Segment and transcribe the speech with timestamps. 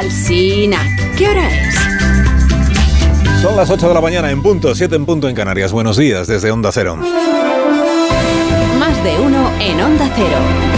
[0.00, 0.78] Alsina,
[1.18, 1.74] ¿qué hora es?
[3.42, 5.72] Son las 8 de la mañana en punto, 7 en punto en Canarias.
[5.72, 6.96] Buenos días desde Onda Cero.
[8.78, 10.69] Más de uno en Onda Cero.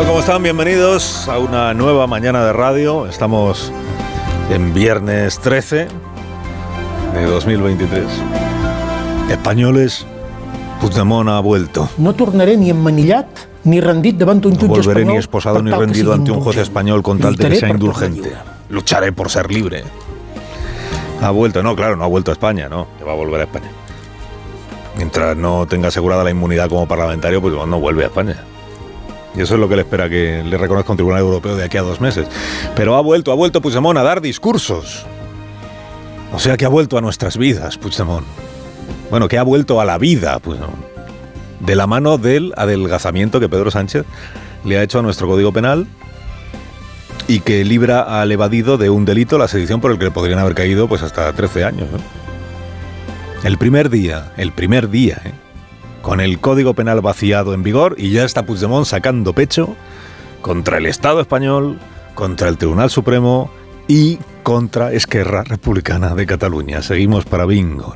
[0.00, 3.06] Tal como están, bienvenidos a una nueva mañana de radio.
[3.06, 3.70] Estamos
[4.48, 5.88] en viernes 13
[7.12, 8.06] de 2023.
[9.28, 10.06] Españoles,
[10.80, 11.90] Puigdemont ha vuelto.
[11.98, 13.26] No tornaré ni emmanillat
[13.64, 16.56] ni rendit davant un No jutge volveré espanyol ni esposado ni rendido ante un juez
[16.56, 18.32] español con tal de que sea indulgente.
[18.70, 19.84] Lucharé por ser libre.
[21.20, 23.44] Ha vuelto, no, claro, no ha vuelto a España, no, que va a volver a
[23.44, 23.70] España.
[24.96, 28.46] Mientras no tenga asegurada la inmunidad como parlamentario, pues no vuelve a España.
[29.36, 31.76] Y eso es lo que le espera que le reconozca un tribunal europeo de aquí
[31.76, 32.26] a dos meses.
[32.74, 35.06] Pero ha vuelto, ha vuelto Puigdemont a dar discursos.
[36.32, 38.26] O sea que ha vuelto a nuestras vidas, Puigdemont.
[39.10, 40.84] Bueno, que ha vuelto a la vida, Puigdemont.
[41.60, 44.04] De la mano del adelgazamiento que Pedro Sánchez
[44.64, 45.86] le ha hecho a nuestro Código Penal
[47.28, 50.38] y que libra al evadido de un delito, la sedición, por el que le podrían
[50.38, 51.88] haber caído pues hasta 13 años.
[53.44, 55.32] El primer día, el primer día, ¿eh?
[56.10, 59.76] Con el Código Penal vaciado en vigor y ya está Puigdemont sacando pecho
[60.42, 61.78] contra el Estado español,
[62.16, 63.48] contra el Tribunal Supremo
[63.86, 66.82] y contra Esquerra Republicana de Cataluña.
[66.82, 67.94] Seguimos para bingo.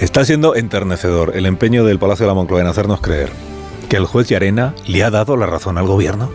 [0.00, 3.30] Está siendo enternecedor el empeño del Palacio de la Moncloa en hacernos creer
[3.88, 6.30] que el juez Llarena le ha dado la razón al gobierno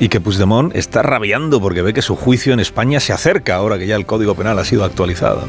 [0.00, 3.78] y que Puigdemont está rabiando porque ve que su juicio en España se acerca ahora
[3.78, 5.44] que ya el Código Penal ha sido actualizado.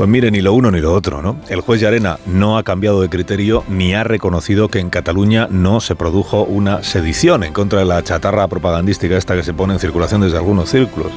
[0.00, 1.36] Pues mire, ni lo uno ni lo otro, ¿no?
[1.50, 5.82] El juez Llarena no ha cambiado de criterio ni ha reconocido que en Cataluña no
[5.82, 9.78] se produjo una sedición en contra de la chatarra propagandística esta que se pone en
[9.78, 11.12] circulación desde algunos círculos.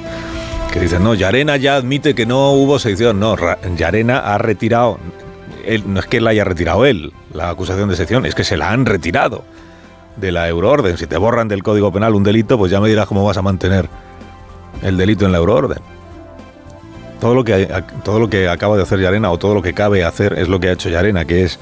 [0.74, 3.22] Que dicen, no, Llarena ya admite que no hubo sedición.
[3.22, 3.38] No,
[3.78, 5.00] Llarena ha retirado,
[5.86, 8.72] no es que la haya retirado él, la acusación de sedición, es que se la
[8.72, 9.46] han retirado
[10.18, 10.98] de la euroorden.
[10.98, 13.42] Si te borran del Código Penal un delito, pues ya me dirás cómo vas a
[13.42, 13.88] mantener
[14.82, 15.93] el delito en la euroorden.
[17.24, 20.04] Todo lo que, todo lo que acaba de hacer Yarena o todo lo que cabe
[20.04, 21.58] hacer es lo que ha hecho Yarena, que es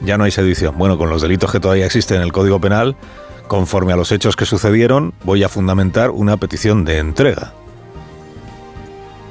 [0.00, 0.76] ya no hay sedición.
[0.76, 2.96] Bueno, con los delitos que todavía existen en el Código Penal,
[3.46, 7.52] conforme a los hechos que sucedieron, voy a fundamentar una petición de entrega.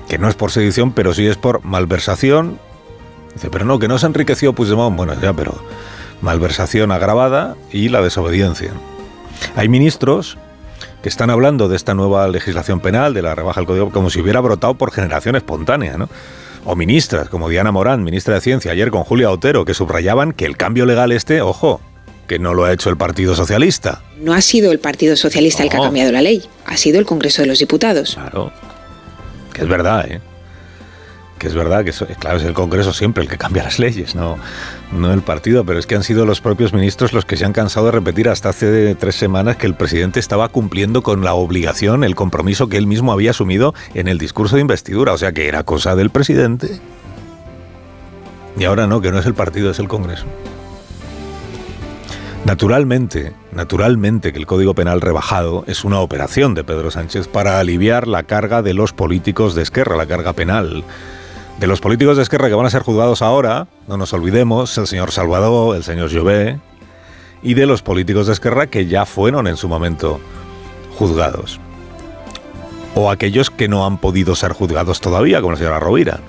[0.07, 2.59] Que no es por sedición, pero sí es por malversación.
[3.33, 4.95] Dice, pero no, que no se enriqueció Puigdemont.
[4.95, 5.53] Bueno, ya, pero
[6.21, 8.71] malversación agravada y la desobediencia.
[9.57, 10.37] Hay ministros
[11.03, 14.21] que están hablando de esta nueva legislación penal, de la rebaja del código, como si
[14.21, 16.09] hubiera brotado por generación espontánea, ¿no?
[16.63, 20.45] O ministras, como Diana Morán, ministra de Ciencia, ayer con Julia Otero, que subrayaban que
[20.45, 21.81] el cambio legal este, ojo,
[22.25, 24.01] que no lo ha hecho el Partido Socialista.
[24.21, 27.05] No ha sido el Partido Socialista el que ha cambiado la ley, ha sido el
[27.05, 28.15] Congreso de los Diputados.
[28.15, 28.53] Claro.
[29.53, 30.21] Que es verdad, ¿eh?
[31.43, 34.37] Es verdad que, eso- claro, es el Congreso siempre el que cambia las leyes, no,
[34.91, 37.53] no el partido, pero es que han sido los propios ministros los que se han
[37.53, 42.03] cansado de repetir hasta hace tres semanas que el presidente estaba cumpliendo con la obligación,
[42.03, 45.47] el compromiso que él mismo había asumido en el discurso de investidura, o sea que
[45.47, 46.79] era cosa del presidente.
[48.57, 50.25] Y ahora no, que no es el partido, es el Congreso.
[52.45, 58.05] Naturalmente, naturalmente que el Código Penal rebajado es una operación de Pedro Sánchez para aliviar
[58.07, 60.83] la carga de los políticos de Esquerra, la carga penal.
[61.59, 64.87] De los políticos de Esquerra que van a ser juzgados ahora, no nos olvidemos, el
[64.87, 66.59] señor Salvador, el señor Llobé,
[67.41, 70.19] y de los políticos de Esquerra que ya fueron en su momento
[70.97, 71.59] juzgados.
[72.95, 76.19] O aquellos que no han podido ser juzgados todavía, como la señora Rovira.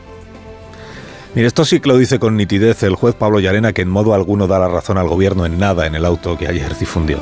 [1.35, 4.15] Mire, esto sí que lo dice con nitidez el juez Pablo Llarena, que en modo
[4.15, 7.19] alguno da la razón al gobierno en nada en el auto que ayer difundió.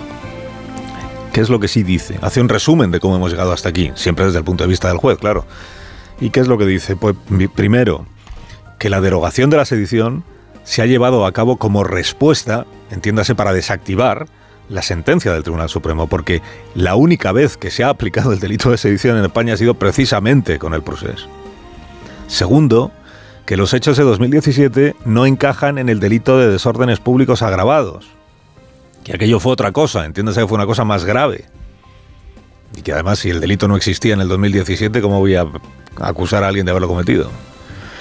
[1.32, 2.18] ¿Qué es lo que sí dice?
[2.20, 4.88] Hace un resumen de cómo hemos llegado hasta aquí, siempre desde el punto de vista
[4.88, 5.46] del juez, claro.
[6.22, 6.94] ¿Y qué es lo que dice?
[6.94, 7.16] Pues
[7.52, 8.06] primero,
[8.78, 10.22] que la derogación de la sedición
[10.62, 14.28] se ha llevado a cabo como respuesta, entiéndase, para desactivar
[14.68, 16.40] la sentencia del Tribunal Supremo, porque
[16.76, 19.74] la única vez que se ha aplicado el delito de sedición en España ha sido
[19.74, 21.26] precisamente con el proceso.
[22.28, 22.92] Segundo,
[23.44, 28.06] que los hechos de 2017 no encajan en el delito de desórdenes públicos agravados.
[29.02, 31.46] Que aquello fue otra cosa, entiéndase que fue una cosa más grave.
[32.76, 35.46] Y que además si el delito no existía en el 2017, ¿cómo voy a
[36.00, 37.30] acusar a alguien de haberlo cometido?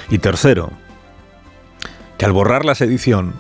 [0.10, 0.72] Y tercero,
[2.18, 3.34] que al borrar la sedición,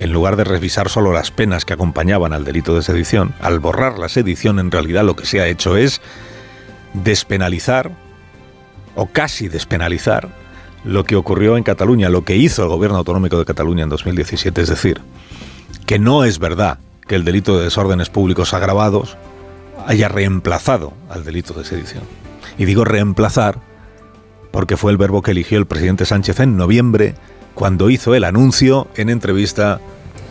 [0.00, 3.98] en lugar de revisar solo las penas que acompañaban al delito de sedición, al borrar
[3.98, 6.00] la sedición en realidad lo que se ha hecho es
[6.94, 7.90] despenalizar,
[8.94, 10.28] o casi despenalizar,
[10.84, 14.62] lo que ocurrió en Cataluña, lo que hizo el gobierno autonómico de Cataluña en 2017,
[14.62, 15.00] es decir,
[15.86, 19.16] que no es verdad que el delito de desórdenes públicos agravados
[19.86, 22.04] haya reemplazado al delito de sedición.
[22.58, 23.58] Y digo reemplazar
[24.50, 27.14] porque fue el verbo que eligió el presidente Sánchez en noviembre
[27.54, 29.80] cuando hizo el anuncio en entrevista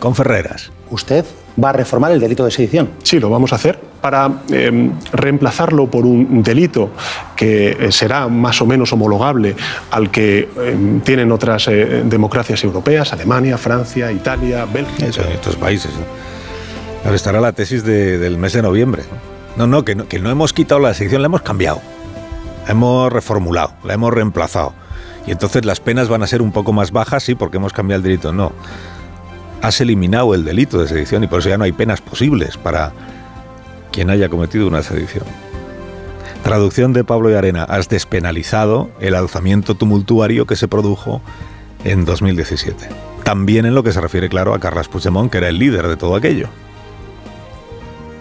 [0.00, 0.70] con Ferreras.
[0.90, 1.24] ¿Usted
[1.62, 2.90] va a reformar el delito de sedición?
[3.02, 6.90] Sí, lo vamos a hacer para eh, reemplazarlo por un delito
[7.36, 9.56] que eh, será más o menos homologable
[9.90, 15.06] al que eh, tienen otras eh, democracias europeas, Alemania, Francia, Italia, Bélgica.
[15.06, 15.90] Eso, en estos países.
[15.94, 16.04] ¿no?
[17.04, 19.02] Ahora estará la tesis de- del mes de noviembre.
[19.56, 21.80] No, no que, no, que no hemos quitado la sedición, la hemos cambiado.
[22.68, 24.74] La hemos reformulado, la hemos reemplazado.
[25.26, 27.96] Y entonces las penas van a ser un poco más bajas, sí, porque hemos cambiado
[27.96, 28.30] el delito.
[28.30, 28.52] No.
[29.62, 32.92] Has eliminado el delito de sedición y por eso ya no hay penas posibles para
[33.90, 35.24] quien haya cometido una sedición.
[36.44, 37.64] Traducción de Pablo y Arena.
[37.64, 41.22] Has despenalizado el alzamiento tumultuario que se produjo
[41.84, 42.86] en 2017.
[43.24, 45.96] También en lo que se refiere, claro, a Carles Puigdemont, que era el líder de
[45.96, 46.50] todo aquello.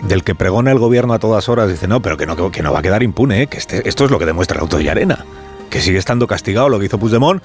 [0.04, 2.72] Del que pregona el gobierno a todas horas, dice, no, pero que no, que no
[2.72, 3.48] va a quedar impune, ¿eh?
[3.48, 5.26] que este- esto es lo que demuestra el auto de Arena,
[5.70, 7.42] que sigue estando castigado lo que hizo Puigdemont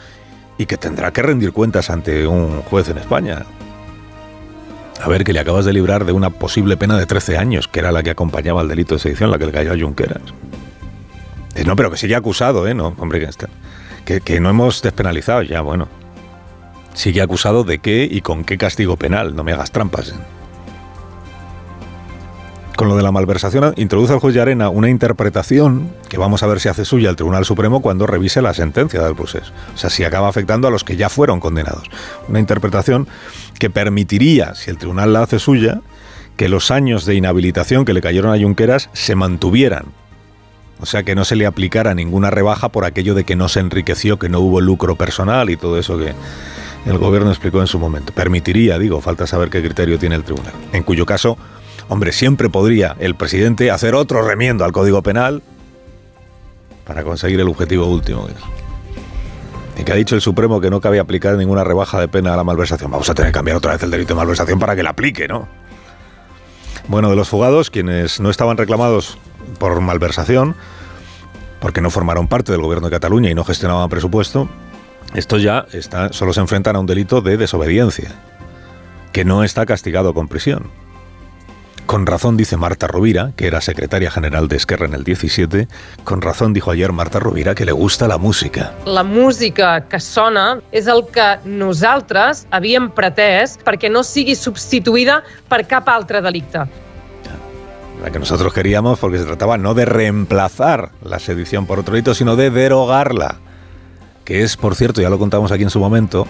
[0.59, 3.47] y que tendrá que rendir cuentas ante un juez en España.
[5.03, 7.81] A ver, que le acabas de librar de una posible pena de 13 años, que
[7.81, 10.23] era la que acompañaba al delito de sedición, la que le cayó a Junqueras.
[11.55, 12.75] Dice, no, pero que sigue acusado, ¿eh?
[12.75, 13.31] No, hombre, que,
[14.05, 15.89] que, que no hemos despenalizado ya, bueno.
[16.95, 20.11] Sigue acusado de qué y con qué castigo penal, no me hagas trampas.
[20.11, 20.15] ¿eh?
[22.77, 26.59] Con lo de la malversación, introduce el juez Arena una interpretación que vamos a ver
[26.59, 29.53] si hace suya el Tribunal Supremo cuando revise la sentencia del proceso.
[29.75, 31.91] O sea, si acaba afectando a los que ya fueron condenados.
[32.29, 33.09] Una interpretación
[33.59, 35.83] que permitiría, si el tribunal la hace suya,
[36.37, 39.85] que los años de inhabilitación que le cayeron a Junqueras se mantuvieran.
[40.81, 43.61] O sea, que no se le aplicara ninguna rebaja por aquello de que no se
[43.61, 46.15] enriqueció, que no hubo lucro personal y todo eso que
[46.87, 48.13] el gobierno explicó en su momento.
[48.13, 50.55] Permitiría, digo, falta saber qué criterio tiene el tribunal.
[50.73, 51.39] En cuyo caso,
[51.93, 55.43] hombre, siempre podría el presidente hacer otro remiendo al Código Penal
[56.85, 58.29] para conseguir el objetivo último.
[59.79, 62.37] Y que ha dicho el Supremo que no cabe aplicar ninguna rebaja de pena a
[62.37, 62.91] la malversación.
[62.91, 65.29] Vamos a tener que cambiar otra vez el delito de malversación para que la aplique,
[65.29, 65.49] ¿no?
[66.89, 69.17] Bueno, de los fugados, quienes no estaban reclamados
[69.59, 70.57] por malversación,
[71.61, 74.49] porque no formaron parte del gobierno de Cataluña y no gestionaban presupuesto,
[75.15, 78.11] estos ya está- solo se enfrentan a un delito de desobediencia,
[79.13, 80.65] que no está castigado con prisión.
[81.93, 85.69] Con razón dice Marta Rovira, que era secretaria general de Esquerra en el 17,
[86.05, 88.73] con razón dijo ayer Marta Rovira que le gusta la música.
[88.87, 95.19] La música que sona és el que nosaltres havíem pretès perquè no sigui substituïda
[95.53, 96.65] per cap altre delicte.
[98.01, 102.15] La que nosotros queríamos porque se trataba no de reemplazar la sedición por otro delito,
[102.15, 103.37] sino de derogarla.
[104.25, 106.27] Que es, por cierto, ya lo contamos aquí en su momento,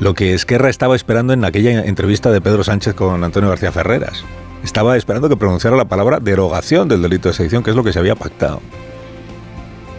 [0.00, 4.24] lo que Esquerra estaba esperando en aquella entrevista de Pedro Sánchez con Antonio García Ferreras.
[4.64, 7.92] Estaba esperando que pronunciara la palabra derogación del delito de sedición, que es lo que
[7.92, 8.60] se había pactado.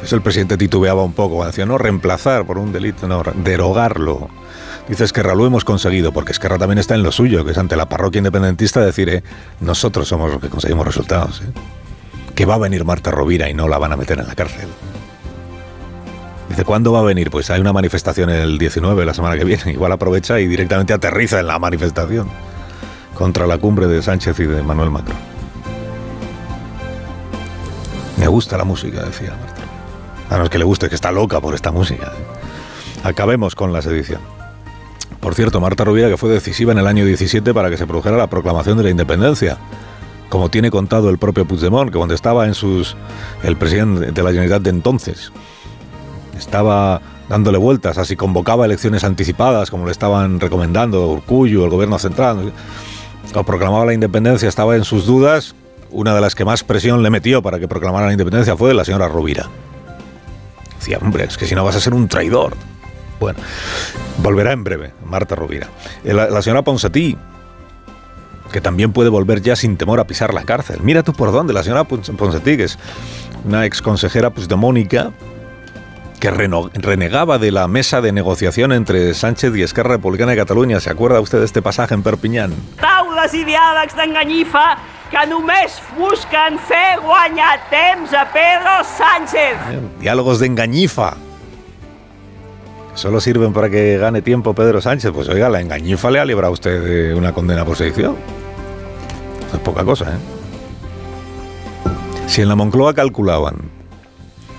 [0.03, 4.29] Eso el presidente titubeaba un poco, decía, no reemplazar por un delito, no, derogarlo.
[4.87, 7.75] Dice Esquerra, lo hemos conseguido, porque Esquerra también está en lo suyo, que es ante
[7.77, 9.23] la parroquia independentista decir, eh,
[9.61, 11.41] nosotros somos los que conseguimos resultados.
[11.41, 11.51] eh.
[12.35, 14.67] Que va a venir Marta Rovira y no la van a meter en la cárcel.
[16.49, 17.31] Dice, ¿cuándo va a venir?
[17.31, 19.71] Pues hay una manifestación el 19, la semana que viene.
[19.71, 22.27] Igual aprovecha y directamente aterriza en la manifestación
[23.23, 25.15] contra la cumbre de Sánchez y de Manuel Macron.
[28.17, 29.61] Me gusta la música, decía Marta.
[30.29, 32.11] A no es que le guste, que está loca por esta música.
[33.01, 34.19] Acabemos con la sedición.
[35.21, 38.17] Por cierto, Marta Rovira, que fue decisiva en el año 17 para que se produjera
[38.17, 39.57] la proclamación de la independencia.
[40.27, 42.97] Como tiene contado el propio Puigdemont, que cuando estaba en sus.
[43.41, 45.31] el presidente de la Generalitat de entonces,
[46.37, 52.51] estaba dándole vueltas, así convocaba elecciones anticipadas, como le estaban recomendando Urcullo, el gobierno central,
[53.33, 55.55] o proclamaba la independencia, estaba en sus dudas.
[55.91, 58.83] Una de las que más presión le metió para que proclamara la independencia fue la
[58.83, 59.47] señora Rovira.
[60.79, 62.53] Decía, hombre, es que si no vas a ser un traidor.
[63.19, 63.39] Bueno,
[64.17, 65.67] volverá en breve, Marta Rovira.
[66.03, 67.15] Eh, La, la señora Ponsatí,
[68.51, 70.79] que también puede volver ya sin temor a pisar la cárcel.
[70.81, 72.77] Mira tú por dónde, la señora Pons- Ponsatí, que es
[73.45, 75.11] una ex consejera puigdemónica,
[76.19, 80.79] que reno- renegaba de la mesa de negociación entre Sánchez y Esquerra Republicana de Cataluña.
[80.79, 82.53] ¿Se acuerda usted de este pasaje en Perpiñán?
[83.23, 84.63] Taules i diàlegs d'enganyifa
[85.07, 89.55] que només busquen fer guanyar temps a Pedro Sánchez.
[90.01, 91.13] Diálogos de engañifa.
[92.95, 95.11] Solo sirven para que gane tiempo Pedro Sánchez.
[95.13, 98.17] Pues oiga, la engañifa le ha librado a usted de una condena por sedición.
[99.47, 100.17] Eso es poca cosa, ¿eh?
[102.27, 103.55] Si en la Moncloa calculaban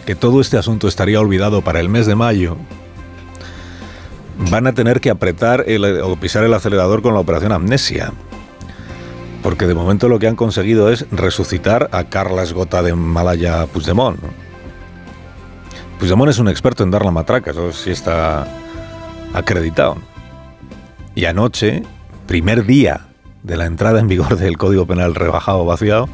[0.07, 2.57] que todo este asunto estaría olvidado para el mes de mayo,
[4.51, 5.67] van a tener que apretar
[6.03, 8.15] o pisar el acelerador con la operación Amnesia.
[9.45, 14.19] Porque de momento lo que han conseguido es resucitar a Carles Gota de Malaya Puigdemont.
[15.99, 18.49] Puigdemont es un experto en dar la matraca, eso sí está
[19.35, 19.99] acreditado.
[21.15, 21.83] Y anoche,
[22.27, 23.03] primer día
[23.43, 26.09] de la entrada en vigor del Código Penal rebajado vaciado,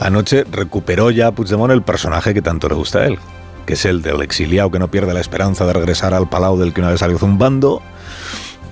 [0.00, 3.20] anoche recuperó ya Puigdemont el personaje que tanto le gusta a él,
[3.66, 6.72] que es el del exiliado que no pierde la esperanza de regresar al palau del
[6.74, 7.82] que una vez salió zumbando,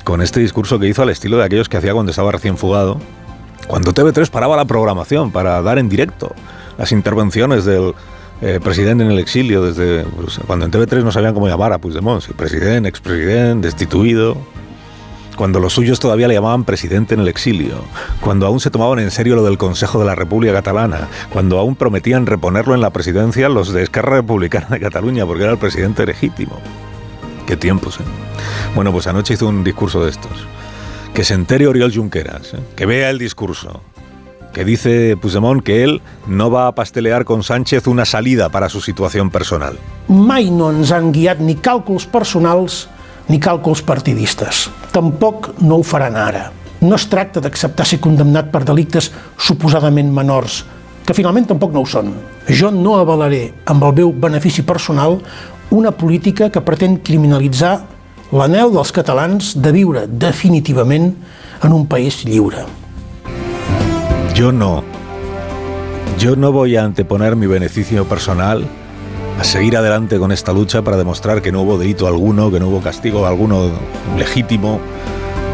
[0.03, 2.99] con este discurso que hizo al estilo de aquellos que hacía cuando estaba recién fugado,
[3.71, 6.35] cuando TV3 paraba la programación para dar en directo
[6.77, 7.95] las intervenciones del
[8.43, 11.79] eh, presidente en el exilio, desde pues, cuando en TV3 no sabían cómo llamar a
[11.79, 14.37] Puigdemont, si presidente, expresidente, destituido,
[15.37, 17.77] cuando los suyos todavía le llamaban presidente en el exilio,
[18.21, 21.77] cuando aún se tomaban en serio lo del Consejo de la República Catalana, cuando aún
[21.77, 26.05] prometían reponerlo en la presidencia los de Esquerra Republicana de Cataluña, porque era el presidente
[26.05, 26.59] legítimo.
[27.47, 28.05] Qué tiempos, ¿eh?
[28.75, 30.33] Bueno, pues anoche hizo un discurso de estos.
[31.15, 32.61] Que se entere Oriol Junqueras, ¿eh?
[32.77, 33.83] que vea el discurso,
[34.53, 38.81] que dice Puigdemont que él no va a pastelear con Sánchez una salida para su
[38.81, 39.79] situación personal.
[40.09, 42.89] Mai no ens han guiat ni càlculs personals
[43.31, 44.69] ni càlculs partidistes.
[44.91, 46.51] Tampoc no ho faran ara.
[46.81, 50.65] No es tracta d'acceptar ser condemnat per delictes suposadament menors,
[51.07, 52.15] que finalment tampoc no ho són.
[52.49, 55.21] Jo no avalaré amb el meu benefici personal
[55.71, 57.77] una política que pretén criminalitzar
[58.33, 61.11] l'anel dels catalans de viure definitivament
[61.63, 62.65] en un país lliure.
[64.35, 64.85] Yo no.
[66.19, 68.65] Yo no voy a anteponer mi beneficio personal
[69.39, 72.69] a seguir adelante con esta lucha para demostrar que no hubo delito alguno, que no
[72.69, 73.71] hubo castigo alguno
[74.17, 74.81] legítimo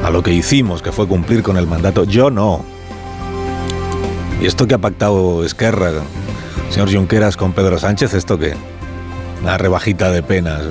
[0.04, 2.04] a lo que hicimos, que fue cumplir con el mandato.
[2.04, 2.61] Yo no.
[4.40, 5.92] ¿Y esto que ha pactado Esquerra,
[6.71, 8.54] señor Junqueras, con Pedro Sánchez, esto qué?
[9.42, 10.62] Una rebajita de penas.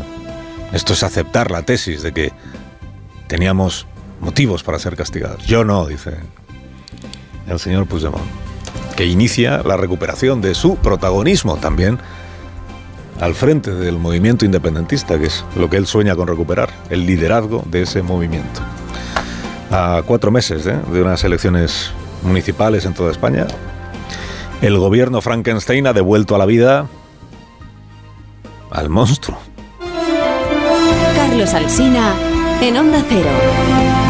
[0.74, 2.34] Esto es aceptar la tesis de que
[3.28, 3.88] teníamos
[4.22, 5.46] motivos para ser castigados.
[5.46, 6.18] Yo no, dice
[7.48, 8.26] el señor Puigdemont,
[8.96, 12.00] que inicia la recuperación de su protagonismo también
[13.20, 17.64] al frente del movimiento independentista, que es lo que él sueña con recuperar, el liderazgo
[17.68, 18.62] de ese movimiento.
[19.72, 20.78] A cuatro meses ¿eh?
[20.92, 21.92] de unas elecciones
[22.24, 23.48] municipales en toda España,
[24.62, 26.88] el gobierno Frankenstein ha devuelto a la vida
[28.72, 29.38] al monstruo.
[31.52, 31.80] Carlos
[32.62, 34.05] en Onda Cero.